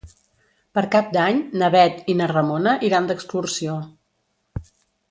[0.77, 3.79] Per Cap d'Any na Bet i na Ramona iran d'excursió.